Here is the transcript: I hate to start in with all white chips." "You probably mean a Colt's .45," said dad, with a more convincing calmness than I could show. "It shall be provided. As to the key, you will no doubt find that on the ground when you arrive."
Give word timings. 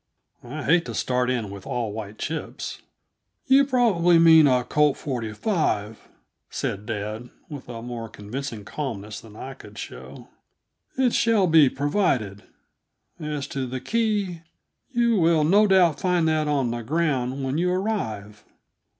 I 0.43 0.63
hate 0.63 0.85
to 0.85 0.95
start 0.95 1.29
in 1.29 1.51
with 1.51 1.67
all 1.67 1.93
white 1.93 2.17
chips." 2.17 2.81
"You 3.45 3.63
probably 3.67 4.17
mean 4.17 4.47
a 4.47 4.63
Colt's 4.63 4.99
.45," 5.03 5.97
said 6.49 6.87
dad, 6.87 7.29
with 7.49 7.69
a 7.69 7.83
more 7.83 8.09
convincing 8.09 8.65
calmness 8.65 9.21
than 9.21 9.35
I 9.35 9.53
could 9.53 9.77
show. 9.77 10.29
"It 10.97 11.13
shall 11.13 11.45
be 11.45 11.69
provided. 11.69 12.45
As 13.19 13.45
to 13.49 13.67
the 13.67 13.79
key, 13.79 14.41
you 14.89 15.17
will 15.19 15.43
no 15.43 15.67
doubt 15.67 15.99
find 15.99 16.27
that 16.27 16.47
on 16.47 16.71
the 16.71 16.81
ground 16.81 17.43
when 17.43 17.59
you 17.59 17.71
arrive." 17.71 18.43